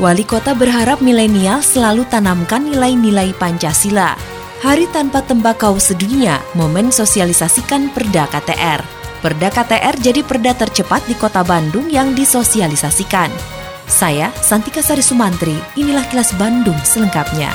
Wali 0.00 0.24
kota 0.24 0.56
berharap 0.56 1.04
milenial 1.04 1.60
selalu 1.60 2.08
tanamkan 2.08 2.64
nilai-nilai 2.64 3.36
Pancasila. 3.36 4.16
Hari 4.64 4.88
tanpa 4.96 5.20
tembakau 5.20 5.76
sedunia, 5.76 6.40
momen 6.56 6.88
sosialisasikan 6.88 7.92
Perda 7.92 8.24
KTR. 8.32 8.80
Perda 9.20 9.52
KTR 9.52 10.00
jadi 10.00 10.24
perda 10.24 10.56
tercepat 10.56 11.04
di 11.04 11.12
kota 11.12 11.44
Bandung 11.44 11.92
yang 11.92 12.16
disosialisasikan. 12.16 13.28
Saya, 13.84 14.32
Santika 14.40 14.80
Sari 14.80 15.04
Sumantri, 15.04 15.60
inilah 15.76 16.08
kilas 16.08 16.32
Bandung 16.40 16.80
selengkapnya. 16.80 17.52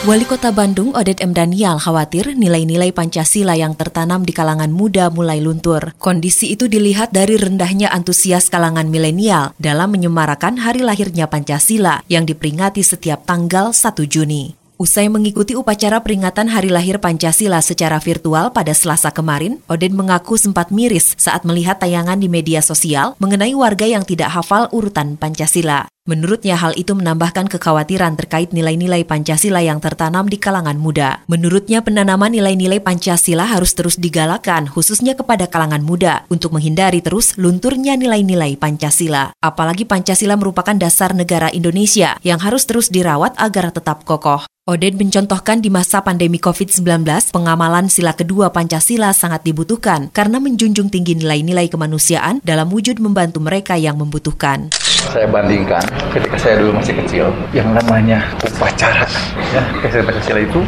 Wali 0.00 0.24
Kota 0.24 0.48
Bandung 0.48 0.96
Odet 0.96 1.20
M. 1.20 1.36
Daniel 1.36 1.76
khawatir 1.76 2.32
nilai-nilai 2.32 2.88
Pancasila 2.88 3.52
yang 3.52 3.76
tertanam 3.76 4.24
di 4.24 4.32
kalangan 4.32 4.72
muda 4.72 5.12
mulai 5.12 5.44
luntur. 5.44 5.92
Kondisi 6.00 6.56
itu 6.56 6.72
dilihat 6.72 7.12
dari 7.12 7.36
rendahnya 7.36 7.92
antusias 7.92 8.48
kalangan 8.48 8.88
milenial 8.88 9.52
dalam 9.60 9.92
menyemarakan 9.92 10.56
hari 10.56 10.80
lahirnya 10.80 11.28
Pancasila 11.28 12.00
yang 12.08 12.24
diperingati 12.24 12.80
setiap 12.80 13.28
tanggal 13.28 13.76
1 13.76 14.00
Juni. 14.08 14.56
Usai 14.80 15.12
mengikuti 15.12 15.52
upacara 15.52 16.00
peringatan 16.00 16.48
Hari 16.48 16.72
Lahir 16.72 16.96
Pancasila 16.96 17.60
secara 17.60 18.00
virtual 18.00 18.48
pada 18.48 18.72
Selasa 18.72 19.12
kemarin, 19.12 19.60
Oden 19.68 19.92
mengaku 19.92 20.40
sempat 20.40 20.72
miris 20.72 21.12
saat 21.20 21.44
melihat 21.44 21.76
tayangan 21.76 22.16
di 22.16 22.32
media 22.32 22.64
sosial 22.64 23.12
mengenai 23.20 23.52
warga 23.52 23.84
yang 23.84 24.08
tidak 24.08 24.32
hafal 24.32 24.72
urutan 24.72 25.20
Pancasila. 25.20 25.92
Menurutnya 26.08 26.56
hal 26.56 26.72
itu 26.80 26.96
menambahkan 26.96 27.44
kekhawatiran 27.52 28.16
terkait 28.16 28.56
nilai-nilai 28.56 29.04
Pancasila 29.04 29.60
yang 29.60 29.84
tertanam 29.84 30.24
di 30.32 30.40
kalangan 30.40 30.80
muda. 30.80 31.20
Menurutnya 31.28 31.84
penanaman 31.84 32.32
nilai-nilai 32.32 32.80
Pancasila 32.80 33.44
harus 33.44 33.76
terus 33.76 34.00
digalakan 34.00 34.64
khususnya 34.64 35.12
kepada 35.12 35.44
kalangan 35.44 35.84
muda 35.84 36.24
untuk 36.32 36.56
menghindari 36.56 37.04
terus 37.04 37.36
lunturnya 37.36 38.00
nilai-nilai 38.00 38.56
Pancasila. 38.56 39.36
Apalagi 39.44 39.84
Pancasila 39.84 40.40
merupakan 40.40 40.72
dasar 40.72 41.12
negara 41.12 41.52
Indonesia 41.52 42.16
yang 42.24 42.40
harus 42.40 42.64
terus 42.64 42.88
dirawat 42.88 43.36
agar 43.36 43.68
tetap 43.68 44.08
kokoh. 44.08 44.48
Oded 44.64 44.96
mencontohkan 44.96 45.60
di 45.60 45.68
masa 45.68 46.00
pandemi 46.00 46.40
COVID-19, 46.40 47.04
pengamalan 47.28 47.92
sila 47.92 48.16
kedua 48.16 48.48
Pancasila 48.56 49.12
sangat 49.12 49.44
dibutuhkan 49.44 50.08
karena 50.08 50.40
menjunjung 50.40 50.88
tinggi 50.88 51.12
nilai-nilai 51.20 51.68
kemanusiaan 51.68 52.40
dalam 52.40 52.72
wujud 52.72 52.96
membantu 53.04 53.44
mereka 53.44 53.76
yang 53.76 54.00
membutuhkan 54.00 54.72
saya 55.08 55.26
bandingkan 55.26 55.80
ketika 56.12 56.36
saya 56.36 56.54
dulu 56.60 56.76
masih 56.76 56.94
kecil 57.00 57.32
yang 57.56 57.72
namanya 57.72 58.20
upacara 58.44 59.08
ya 59.56 59.62
Pancasila 60.04 60.40
itu 60.44 60.60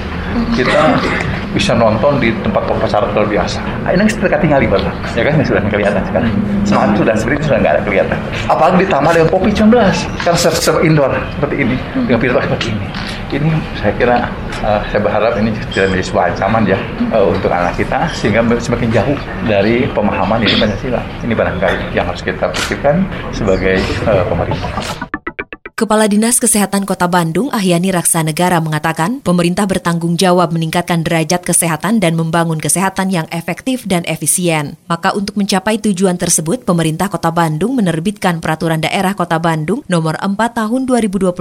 kita 0.57 0.97
bisa 1.53 1.77
nonton 1.77 2.17
di 2.17 2.33
tempat 2.41 2.65
upacara 2.65 3.05
luar 3.13 3.29
biasa. 3.29 3.61
Ah, 3.85 3.93
ini 3.93 4.09
sudah 4.09 4.41
tinggal 4.41 4.65
baru, 4.65 4.89
ya 5.13 5.23
kan 5.29 5.37
sudah 5.45 5.61
kelihatan 5.69 6.03
sekarang. 6.09 6.33
Semangat 6.65 6.91
sudah 6.97 7.15
seperti 7.15 7.37
itu 7.37 7.45
sudah 7.53 7.59
nggak 7.61 7.73
ada 7.77 7.83
kelihatan. 7.85 8.19
Apalagi 8.49 8.77
ditambah 8.89 9.13
dengan 9.13 9.29
kopi 9.29 9.51
19 9.53 10.25
kan 10.25 10.35
server 10.35 10.81
indoor 10.81 11.13
seperti 11.13 11.57
ini 11.61 11.77
dengan 12.09 12.19
virtual 12.21 12.43
seperti 12.49 12.67
ini. 12.73 12.87
Ini 13.33 13.51
saya 13.77 13.93
kira 14.01 14.17
uh, 14.63 14.81
saya 14.89 15.01
berharap 15.03 15.33
ini 15.39 15.51
tidak 15.75 15.93
menjadi 15.93 16.07
sebuah 16.09 16.25
ancaman 16.33 16.63
ya 16.65 16.79
uh, 17.13 17.27
untuk 17.29 17.51
anak 17.51 17.75
kita 17.77 17.99
sehingga 18.17 18.41
semakin 18.59 18.89
jauh 18.91 19.19
dari 19.47 19.87
pemahaman 19.91 20.43
ini 20.43 20.55
Pancasila. 20.57 21.03
Ini 21.23 21.35
barangkali 21.35 21.95
yang 21.95 22.07
harus 22.09 22.23
kita 22.23 22.49
pikirkan 22.51 23.05
sebagai 23.35 23.79
uh, 24.09 24.25
pemerintah. 24.27 25.12
Kepala 25.83 26.07
Dinas 26.07 26.39
Kesehatan 26.39 26.87
Kota 26.87 27.11
Bandung, 27.11 27.51
Ahyani 27.51 27.91
Raksanegara 27.91 28.63
mengatakan, 28.63 29.19
pemerintah 29.19 29.67
bertanggung 29.67 30.15
jawab 30.15 30.55
meningkatkan 30.55 31.03
derajat 31.03 31.43
kesehatan 31.43 31.99
dan 31.99 32.15
membangun 32.15 32.63
kesehatan 32.63 33.11
yang 33.11 33.27
efektif 33.35 33.83
dan 33.83 34.07
efisien. 34.07 34.79
Maka 34.87 35.11
untuk 35.11 35.35
mencapai 35.35 35.83
tujuan 35.83 36.15
tersebut, 36.15 36.63
pemerintah 36.63 37.11
Kota 37.11 37.35
Bandung 37.35 37.75
menerbitkan 37.75 38.39
Peraturan 38.39 38.79
Daerah 38.79 39.19
Kota 39.19 39.43
Bandung 39.43 39.83
nomor 39.91 40.15
4 40.23 40.39
tahun 40.55 40.87
2021 40.87 41.35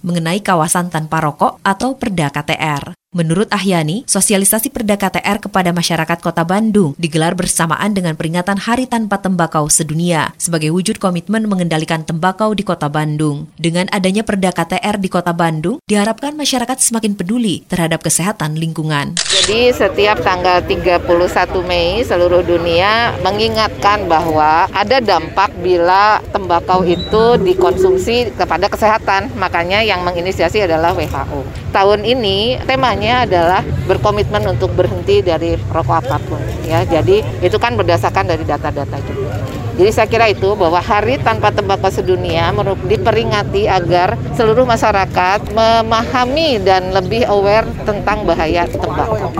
mengenai 0.00 0.40
kawasan 0.40 0.88
tanpa 0.88 1.20
rokok 1.20 1.60
atau 1.60 1.92
Perda 2.00 2.32
KTR. 2.32 3.03
Menurut 3.14 3.46
Ahyani, 3.54 4.02
sosialisasi 4.10 4.74
Perda 4.74 4.98
KTR 4.98 5.38
kepada 5.38 5.70
masyarakat 5.70 6.18
Kota 6.18 6.42
Bandung 6.42 6.98
digelar 6.98 7.38
bersamaan 7.38 7.94
dengan 7.94 8.18
peringatan 8.18 8.58
Hari 8.58 8.90
Tanpa 8.90 9.22
Tembakau 9.22 9.70
Sedunia 9.70 10.34
sebagai 10.34 10.74
wujud 10.74 10.98
komitmen 10.98 11.46
mengendalikan 11.46 12.02
tembakau 12.02 12.58
di 12.58 12.66
Kota 12.66 12.90
Bandung. 12.90 13.46
Dengan 13.54 13.86
adanya 13.94 14.26
Perda 14.26 14.50
KTR 14.50 14.98
di 14.98 15.06
Kota 15.06 15.30
Bandung, 15.30 15.78
diharapkan 15.86 16.34
masyarakat 16.34 16.74
semakin 16.74 17.14
peduli 17.14 17.62
terhadap 17.70 18.02
kesehatan 18.02 18.58
lingkungan. 18.58 19.14
Jadi 19.30 19.70
setiap 19.70 20.18
tanggal 20.26 20.66
31 20.66 21.06
Mei 21.62 22.02
seluruh 22.02 22.42
dunia 22.42 23.14
mengingatkan 23.22 24.10
bahwa 24.10 24.66
ada 24.74 24.98
dampak 24.98 25.54
bila 25.62 26.18
tembakau 26.34 26.82
itu 26.82 27.38
dikonsumsi 27.38 28.34
kepada 28.34 28.66
kesehatan. 28.66 29.30
Makanya 29.38 29.86
yang 29.86 30.02
menginisiasi 30.02 30.66
adalah 30.66 30.90
WHO. 30.98 31.70
Tahun 31.70 32.02
ini 32.02 32.58
temanya 32.66 33.03
utamanya 33.04 33.28
adalah 33.28 33.62
berkomitmen 33.84 34.56
untuk 34.56 34.72
berhenti 34.72 35.20
dari 35.20 35.60
rokok 35.68 36.08
apa 36.08 36.16
pun 36.24 36.40
ya. 36.64 36.88
Jadi 36.88 37.20
itu 37.44 37.56
kan 37.60 37.76
berdasarkan 37.76 38.32
dari 38.32 38.48
data-data 38.48 38.96
juga. 39.04 39.44
Jadi 39.74 39.90
saya 39.90 40.06
kira 40.08 40.30
itu 40.30 40.54
bahwa 40.54 40.78
Hari 40.78 41.18
Tanpa 41.20 41.50
Tembakau 41.50 41.90
Sedunia 41.90 42.54
diperingati 42.86 43.66
agar 43.66 44.14
seluruh 44.38 44.64
masyarakat 44.64 45.50
memahami 45.50 46.62
dan 46.62 46.94
lebih 46.94 47.26
aware 47.26 47.66
tentang 47.84 48.22
bahaya 48.22 48.70
tembakau. 48.70 49.34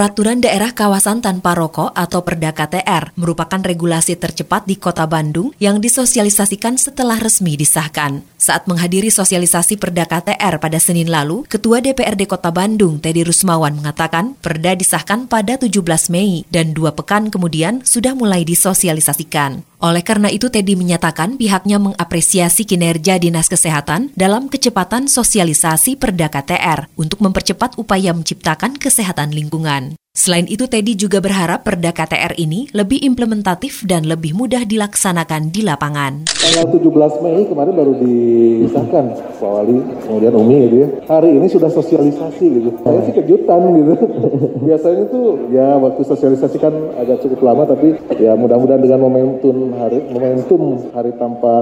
Peraturan 0.00 0.40
Daerah 0.40 0.72
Kawasan 0.72 1.20
Tanpa 1.20 1.52
Rokok 1.52 1.92
atau 1.92 2.24
Perda 2.24 2.56
KTR 2.56 3.12
merupakan 3.20 3.60
regulasi 3.60 4.16
tercepat 4.16 4.64
di 4.64 4.80
Kota 4.80 5.04
Bandung 5.04 5.52
yang 5.60 5.76
disosialisasikan 5.76 6.80
setelah 6.80 7.20
resmi 7.20 7.52
disahkan. 7.60 8.24
Saat 8.40 8.64
menghadiri 8.64 9.12
sosialisasi 9.12 9.76
Perda 9.76 10.08
KTR 10.08 10.56
pada 10.56 10.80
Senin 10.80 11.12
lalu, 11.12 11.44
Ketua 11.44 11.84
DPRD 11.84 12.24
Kota 12.24 12.48
Bandung, 12.48 12.96
Teddy 12.96 13.28
Rusmawan, 13.28 13.76
mengatakan 13.76 14.40
Perda 14.40 14.72
disahkan 14.72 15.28
pada 15.28 15.60
17 15.60 15.68
Mei 16.08 16.48
dan 16.48 16.72
dua 16.72 16.96
pekan 16.96 17.28
kemudian 17.28 17.84
sudah 17.84 18.16
mulai 18.16 18.48
disosialisasikan. 18.48 19.69
Oleh 19.80 20.04
karena 20.04 20.28
itu, 20.28 20.52
Teddy 20.52 20.76
menyatakan 20.76 21.40
pihaknya 21.40 21.80
mengapresiasi 21.80 22.68
kinerja 22.68 23.16
Dinas 23.16 23.48
Kesehatan 23.48 24.12
dalam 24.12 24.52
kecepatan 24.52 25.08
sosialisasi 25.08 25.96
Perda 25.96 26.28
KTR 26.28 26.92
untuk 27.00 27.24
mempercepat 27.24 27.80
upaya 27.80 28.12
menciptakan 28.12 28.76
kesehatan 28.76 29.32
lingkungan. 29.32 29.96
Selain 30.20 30.44
itu, 30.44 30.68
Teddy 30.68 31.00
juga 31.00 31.16
berharap 31.24 31.64
perda 31.64 31.96
KTR 31.96 32.36
ini 32.36 32.68
lebih 32.76 33.00
implementatif 33.00 33.88
dan 33.88 34.04
lebih 34.04 34.36
mudah 34.36 34.68
dilaksanakan 34.68 35.48
di 35.48 35.64
lapangan. 35.64 36.28
Tanggal 36.28 36.76
17 36.76 37.24
Mei 37.24 37.48
kemarin 37.48 37.72
baru 37.72 37.96
disahkan 37.96 39.16
Pak 39.16 39.48
Wali, 39.48 39.80
kemudian 40.04 40.36
Umi 40.36 40.68
gitu 40.68 40.76
ya. 40.84 40.88
Hari 41.08 41.40
ini 41.40 41.48
sudah 41.48 41.72
sosialisasi 41.72 42.44
gitu. 42.52 42.68
Saya 42.84 43.00
sih 43.08 43.16
kejutan 43.16 43.64
gitu. 43.80 43.92
Biasanya 44.68 45.08
tuh 45.08 45.40
ya 45.56 45.80
waktu 45.80 46.04
sosialisasi 46.04 46.56
kan 46.60 46.76
agak 47.00 47.24
cukup 47.24 47.40
lama, 47.40 47.64
tapi 47.64 47.96
ya 48.20 48.36
mudah-mudahan 48.36 48.84
dengan 48.84 49.00
momentum 49.00 49.72
hari 49.80 50.04
momentum 50.12 50.84
hari 50.92 51.16
tanpa 51.16 51.56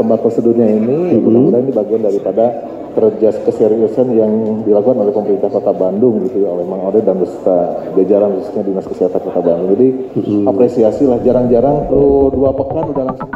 tembakau 0.00 0.32
sedunia 0.32 0.64
ini, 0.64 0.96
mm 0.96 1.08
-hmm. 1.12 1.24
mudah-mudahan 1.28 1.64
ini 1.68 1.72
bagian 1.76 2.00
daripada 2.08 2.56
kerja 2.98 3.30
keseriusan 3.46 4.10
yang 4.16 4.32
dilakukan 4.66 4.98
oleh 5.06 5.14
pemerintah 5.14 5.46
Kota 5.52 5.70
Bandung 5.70 6.26
gitu 6.26 6.42
ya 6.42 6.50
oleh 6.50 6.66
Mang 6.66 6.82
Ode 6.90 7.06
dan 7.06 7.22
beserta 7.22 7.86
jajaran 8.02 8.38
khususnya 8.38 8.62
Dinas 8.62 8.86
Kesehatan 8.86 9.20
Kota 9.22 9.40
Bandung. 9.42 9.68
Jadi 9.74 9.88
hmm. 10.18 10.44
apresiasi 10.46 11.04
lah 11.06 11.18
jarang-jarang 11.22 11.90
tuh 11.90 12.30
dua 12.30 12.50
pekan 12.54 12.84
udah 12.94 13.04
langsung 13.10 13.30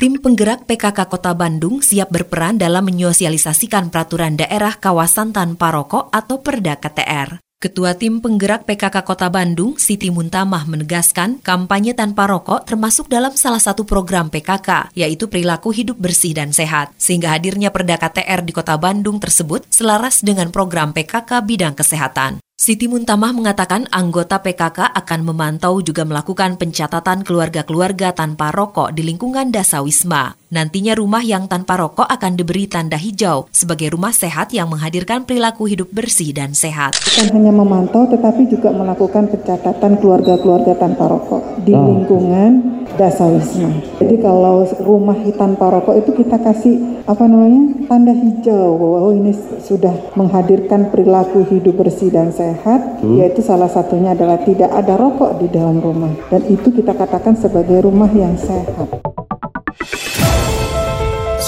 Tim 0.00 0.16
penggerak 0.16 0.64
PKK 0.64 1.12
Kota 1.12 1.36
Bandung 1.36 1.84
siap 1.84 2.08
berperan 2.08 2.56
dalam 2.56 2.88
menyosialisasikan 2.88 3.92
peraturan 3.92 4.32
daerah 4.32 4.72
kawasan 4.80 5.36
tanpa 5.36 5.68
rokok 5.76 6.08
atau 6.08 6.40
Perda 6.40 6.80
KTR. 6.80 7.36
Ketua 7.60 7.92
Tim 7.92 8.24
Penggerak 8.24 8.64
PKK 8.64 9.04
Kota 9.04 9.28
Bandung, 9.28 9.76
Siti 9.76 10.08
Muntamah 10.08 10.64
menegaskan 10.64 11.44
kampanye 11.44 11.92
tanpa 11.92 12.24
rokok 12.24 12.64
termasuk 12.64 13.12
dalam 13.12 13.36
salah 13.36 13.60
satu 13.60 13.84
program 13.84 14.32
PKK, 14.32 14.96
yaitu 14.96 15.28
perilaku 15.28 15.68
hidup 15.68 16.00
bersih 16.00 16.32
dan 16.32 16.56
sehat. 16.56 16.96
Sehingga 16.96 17.36
hadirnya 17.36 17.68
Perda 17.68 18.00
KTR 18.00 18.40
di 18.48 18.56
Kota 18.56 18.80
Bandung 18.80 19.20
tersebut 19.20 19.68
selaras 19.68 20.24
dengan 20.24 20.48
program 20.48 20.96
PKK 20.96 21.44
bidang 21.44 21.76
kesehatan. 21.76 22.40
Siti 22.60 22.92
Muntamah 22.92 23.32
mengatakan 23.32 23.88
anggota 23.88 24.44
PKK 24.44 24.92
akan 24.92 25.20
memantau 25.24 25.80
juga 25.80 26.04
melakukan 26.04 26.60
pencatatan 26.60 27.24
keluarga-keluarga 27.24 28.12
tanpa 28.12 28.52
rokok 28.52 28.92
di 28.92 29.00
lingkungan 29.00 29.48
Dasawisma. 29.48 30.39
Nantinya 30.50 30.98
rumah 30.98 31.22
yang 31.22 31.46
tanpa 31.46 31.78
rokok 31.78 32.10
akan 32.10 32.34
diberi 32.34 32.66
tanda 32.66 32.98
hijau 32.98 33.46
sebagai 33.54 33.94
rumah 33.94 34.10
sehat 34.10 34.50
yang 34.50 34.66
menghadirkan 34.66 35.22
perilaku 35.22 35.70
hidup 35.70 35.94
bersih 35.94 36.34
dan 36.34 36.58
sehat. 36.58 36.98
Bukan 36.98 37.38
hanya 37.38 37.54
memantau 37.54 38.10
tetapi 38.10 38.50
juga 38.50 38.74
melakukan 38.74 39.30
pencatatan 39.30 40.02
keluarga-keluarga 40.02 40.74
tanpa 40.74 41.06
rokok 41.06 41.62
di 41.62 41.70
oh. 41.70 41.86
lingkungan 41.86 42.82
dasawisma. 42.98 43.70
Jadi 44.02 44.18
kalau 44.18 44.66
rumah 44.82 45.14
tanpa 45.38 45.70
rokok 45.70 46.02
itu 46.02 46.18
kita 46.18 46.42
kasih 46.42 46.98
apa 47.06 47.30
namanya 47.30 47.86
tanda 47.86 48.10
hijau 48.10 48.74
bahwa 48.74 48.98
oh 49.06 49.14
ini 49.14 49.30
sudah 49.62 49.94
menghadirkan 50.18 50.90
perilaku 50.90 51.46
hidup 51.46 51.78
bersih 51.78 52.10
dan 52.10 52.34
sehat, 52.34 52.98
hmm. 52.98 53.22
yaitu 53.22 53.38
salah 53.38 53.70
satunya 53.70 54.18
adalah 54.18 54.42
tidak 54.42 54.74
ada 54.74 54.98
rokok 54.98 55.38
di 55.38 55.46
dalam 55.46 55.78
rumah 55.78 56.10
dan 56.26 56.42
itu 56.50 56.74
kita 56.74 56.90
katakan 56.98 57.38
sebagai 57.38 57.86
rumah 57.86 58.10
yang 58.10 58.34
sehat. 58.34 59.09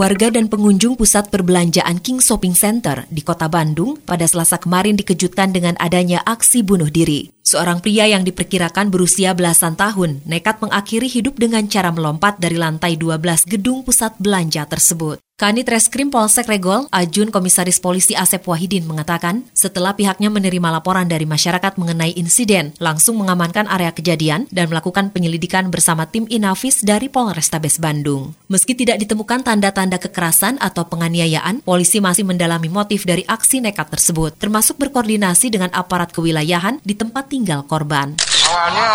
Warga 0.00 0.32
dan 0.32 0.48
pengunjung 0.48 0.96
pusat 0.96 1.28
perbelanjaan 1.28 2.00
King 2.00 2.24
Shopping 2.24 2.56
Center 2.56 3.04
di 3.12 3.20
kota 3.20 3.52
Bandung 3.52 4.00
pada 4.00 4.24
selasa 4.24 4.56
kemarin 4.56 4.96
dikejutkan 4.96 5.52
dengan 5.52 5.76
adanya 5.76 6.24
aksi 6.24 6.64
bunuh 6.64 6.88
diri. 6.88 7.28
Seorang 7.44 7.84
pria 7.84 8.08
yang 8.08 8.24
diperkirakan 8.24 8.88
berusia 8.88 9.36
belasan 9.36 9.76
tahun 9.76 10.24
nekat 10.24 10.64
mengakhiri 10.64 11.04
hidup 11.04 11.36
dengan 11.36 11.68
cara 11.68 11.92
melompat 11.92 12.40
dari 12.40 12.56
lantai 12.56 12.96
12 12.96 13.44
gedung 13.44 13.84
pusat 13.84 14.16
belanja 14.16 14.64
tersebut. 14.64 15.20
Kanit 15.40 15.72
Reskrim 15.72 16.12
Polsek 16.12 16.52
Regol, 16.52 16.84
Ajun 16.92 17.32
Komisaris 17.32 17.80
Polisi 17.80 18.12
Asep 18.12 18.44
Wahidin 18.44 18.84
mengatakan, 18.84 19.48
setelah 19.56 19.96
pihaknya 19.96 20.28
menerima 20.28 20.68
laporan 20.68 21.08
dari 21.08 21.24
masyarakat 21.24 21.80
mengenai 21.80 22.12
insiden, 22.12 22.76
langsung 22.76 23.16
mengamankan 23.16 23.64
area 23.64 23.88
kejadian 23.88 24.44
dan 24.52 24.68
melakukan 24.68 25.08
penyelidikan 25.08 25.72
bersama 25.72 26.04
tim 26.04 26.28
Inafis 26.28 26.84
dari 26.84 27.08
Polrestabes 27.08 27.80
Bandung. 27.80 28.36
Meski 28.52 28.76
tidak 28.76 29.00
ditemukan 29.00 29.40
tanda-tanda 29.40 29.96
kekerasan 29.96 30.60
atau 30.60 30.84
penganiayaan, 30.84 31.64
polisi 31.64 32.04
masih 32.04 32.28
mendalami 32.28 32.68
motif 32.68 33.08
dari 33.08 33.24
aksi 33.24 33.64
nekat 33.64 33.88
tersebut, 33.88 34.36
termasuk 34.36 34.76
berkoordinasi 34.76 35.48
dengan 35.48 35.72
aparat 35.72 36.12
kewilayahan 36.12 36.84
di 36.84 36.92
tempat 36.92 37.32
tinggal 37.32 37.64
korban. 37.64 38.12
Awalnya 38.44 38.92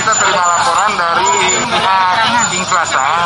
kita 0.00 0.12
terima 0.16 0.44
laporan 0.56 0.92
dari 0.96 1.28
pihak 1.68 2.22
King 2.52 2.68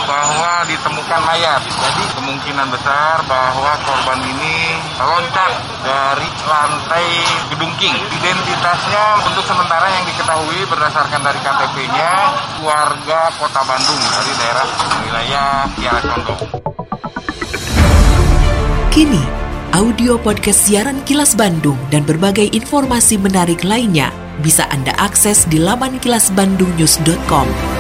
bahwa 0.09 0.65
ditemukan 0.71 1.21
mayat. 1.27 1.61
Jadi 1.67 2.05
kemungkinan 2.15 2.56
besar 2.65 3.21
bahwa 3.29 3.77
korban 3.85 4.21
ini 4.25 4.81
loncat 4.97 5.53
dari 5.85 6.29
lantai 6.49 7.07
gedung 7.53 7.75
King. 7.77 7.93
Identitasnya 8.17 9.21
untuk 9.29 9.45
sementara 9.45 9.85
yang 9.93 10.09
diketahui 10.09 10.65
berdasarkan 10.73 11.21
dari 11.21 11.37
KTP-nya 11.45 12.13
warga 12.65 13.29
Kota 13.37 13.61
Bandung 13.69 14.01
dari 14.09 14.33
daerah 14.41 14.67
wilayah 15.05 15.49
Kiara 15.77 16.01
Condong. 16.01 16.43
Kini, 18.89 19.21
audio 19.77 20.17
podcast 20.17 20.65
siaran 20.65 21.05
Kilas 21.05 21.37
Bandung 21.37 21.77
dan 21.93 22.09
berbagai 22.09 22.49
informasi 22.57 23.21
menarik 23.21 23.61
lainnya 23.61 24.09
bisa 24.41 24.65
Anda 24.73 24.97
akses 24.97 25.45
di 25.45 25.61
laman 25.61 26.01
kilasbandungnews.com. 26.01 27.76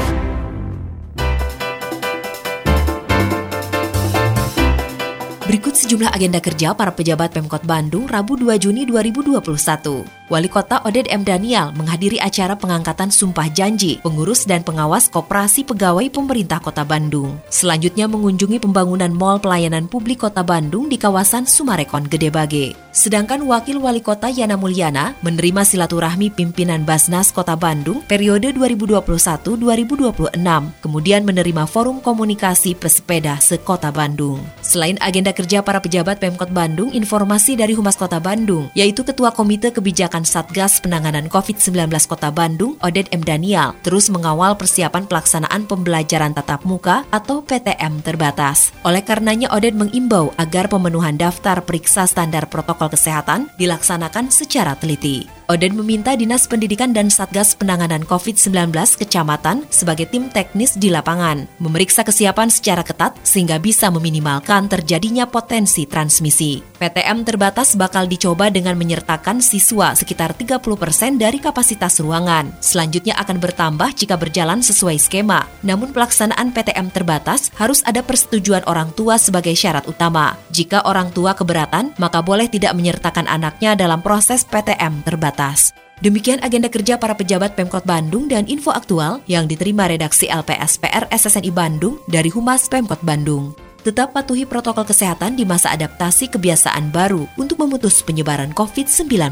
sejumlah 5.87 6.11
agenda 6.11 6.43
kerja 6.43 6.75
para 6.75 6.91
pejabat 6.91 7.31
Pemkot 7.31 7.62
Bandung 7.62 8.11
Rabu 8.11 8.35
2 8.35 8.59
Juni 8.59 8.91
2021. 8.91 10.25
Wali 10.26 10.50
Kota 10.50 10.82
Oded 10.82 11.06
M. 11.06 11.23
Daniel 11.23 11.70
menghadiri 11.78 12.19
acara 12.19 12.58
pengangkatan 12.58 13.14
sumpah 13.14 13.46
janji 13.46 14.02
pengurus 14.02 14.43
dan 14.43 14.67
pengawas 14.67 15.06
Koperasi 15.06 15.62
Pegawai 15.62 16.11
Pemerintah 16.11 16.58
Kota 16.58 16.82
Bandung. 16.82 17.38
Selanjutnya 17.46 18.11
mengunjungi 18.11 18.58
pembangunan 18.58 19.14
Mall 19.14 19.38
Pelayanan 19.38 19.87
Publik 19.87 20.26
Kota 20.26 20.43
Bandung 20.43 20.90
di 20.90 20.99
kawasan 20.99 21.46
Sumarekon 21.46 22.11
Gede 22.11 22.34
Bage. 22.34 22.75
Sedangkan 22.96 23.44
Wakil 23.44 23.76
Wali 23.76 24.00
Kota 24.00 24.32
Yana 24.32 24.56
Mulyana 24.56 25.12
menerima 25.20 25.69
silaturahmi 25.69 26.32
pimpinan 26.32 26.82
Basnas 26.82 27.29
Kota 27.29 27.52
Bandung 27.52 28.00
periode 28.08 28.56
2021-2026, 28.56 30.40
kemudian 30.81 31.22
menerima 31.22 31.69
forum 31.69 32.00
komunikasi 32.00 32.72
pesepeda 32.72 33.37
sekota 33.37 33.93
Bandung. 33.93 34.40
Selain 34.64 34.96
agenda 35.05 35.37
kerja 35.37 35.61
para 35.61 35.79
pejabat 35.79 36.19
Pemkot 36.19 36.49
Bandung, 36.49 36.88
informasi 36.88 37.52
dari 37.55 37.76
Humas 37.76 38.00
Kota 38.00 38.17
Bandung, 38.17 38.72
yaitu 38.72 39.05
Ketua 39.05 39.29
Komite 39.29 39.76
Kebijakan 39.76 40.16
Satgas 40.25 40.81
Penanganan 40.81 41.29
COVID-19 41.29 41.93
Kota 42.09 42.33
Bandung, 42.33 42.81
Oded 42.81 43.13
M. 43.13 43.21
Daniel, 43.21 43.77
terus 43.85 44.09
mengawal 44.09 44.57
persiapan 44.57 45.05
pelaksanaan 45.05 45.69
pembelajaran 45.69 46.33
tatap 46.33 46.65
muka 46.65 47.05
atau 47.13 47.45
PTM 47.45 48.01
terbatas. 48.01 48.73
Oleh 48.87 49.05
karenanya, 49.05 49.53
Oded 49.53 49.77
mengimbau 49.77 50.32
agar 50.41 50.73
pemenuhan 50.73 51.20
daftar 51.20 51.61
periksa 51.61 52.08
standar 52.08 52.49
protokol 52.49 52.89
kesehatan 52.89 53.53
dilaksanakan 53.61 54.32
secara 54.32 54.73
teliti. 54.79 55.35
Oden 55.46 55.79
meminta 55.79 56.19
Dinas 56.19 56.50
Pendidikan 56.50 56.91
dan 56.91 57.06
Satgas 57.06 57.55
Penanganan 57.55 58.03
COVID-19 58.03 58.74
Kecamatan 58.98 59.62
sebagai 59.70 60.10
tim 60.10 60.26
teknis 60.26 60.74
di 60.74 60.91
lapangan, 60.91 61.46
memeriksa 61.62 62.03
kesiapan 62.03 62.50
secara 62.50 62.82
ketat 62.82 63.15
sehingga 63.22 63.62
bisa 63.62 63.86
meminimalkan 63.94 64.67
terjadinya 64.67 65.22
potensi 65.31 65.86
transmisi. 65.86 66.58
PTM 66.82 67.22
terbatas 67.22 67.79
bakal 67.79 68.10
dicoba 68.10 68.50
dengan 68.50 68.74
menyertakan 68.74 69.38
siswa 69.38 69.94
sekitar 69.94 70.34
30% 70.34 71.15
dari 71.15 71.38
kapasitas 71.38 72.03
ruangan. 72.03 72.50
Selanjutnya 72.58 73.15
akan 73.15 73.38
bertambah 73.38 73.94
jika 73.94 74.19
berjalan 74.19 74.67
sesuai 74.67 74.98
skema. 74.98 75.46
Namun 75.62 75.94
pelaksanaan 75.94 76.50
PTM 76.50 76.91
terbatas 76.91 77.55
harus 77.55 77.86
ada 77.86 78.03
persetujuan 78.03 78.67
orang 78.67 78.91
tua 78.98 79.15
sebagai 79.15 79.55
syarat 79.55 79.86
utama. 79.86 80.34
Jika 80.50 80.82
orang 80.91 81.15
tua 81.15 81.38
keberatan, 81.38 81.94
maka 82.03 82.19
boleh 82.19 82.50
tidak 82.50 82.74
menyertakan 82.74 83.31
anaknya 83.31 83.79
dalam 83.79 84.03
proses 84.03 84.43
PTM 84.43 85.06
terbatas 85.06 85.35
atas. 85.36 85.76
Demikian 86.00 86.40
agenda 86.44 86.72
kerja 86.72 87.00
para 87.00 87.16
pejabat 87.16 87.56
Pemkot 87.56 87.84
Bandung 87.84 88.28
dan 88.28 88.44
info 88.48 88.72
aktual 88.72 89.24
yang 89.28 89.48
diterima 89.48 89.88
redaksi 89.88 90.28
LPSPR 90.28 91.08
SSNI 91.08 91.52
Bandung 91.52 92.00
dari 92.08 92.28
Humas 92.28 92.69
Pemkot 92.69 93.00
Bandung. 93.00 93.56
Tetap 93.81 94.10
patuhi 94.10 94.43
protokol 94.43 94.82
kesehatan 94.82 95.38
di 95.38 95.46
masa 95.46 95.70
adaptasi 95.70 96.26
kebiasaan 96.26 96.90
baru 96.90 97.22
untuk 97.38 97.62
memutus 97.62 98.02
penyebaran 98.02 98.50
COVID-19. 98.50 99.31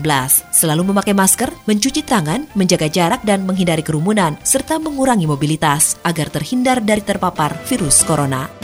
Selalu 0.54 0.94
memakai 0.94 1.10
masker, 1.10 1.50
mencuci 1.66 2.06
tangan, 2.06 2.46
menjaga 2.54 2.86
jarak 2.86 3.26
dan 3.26 3.42
menghindari 3.42 3.82
kerumunan, 3.82 4.38
serta 4.46 4.78
mengurangi 4.78 5.26
mobilitas 5.26 5.98
agar 6.06 6.30
terhindar 6.30 6.78
dari 6.86 7.02
terpapar 7.02 7.58
virus 7.66 8.06
corona. 8.06 8.63